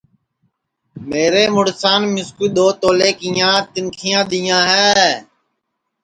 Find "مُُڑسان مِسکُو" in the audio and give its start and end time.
1.53-2.45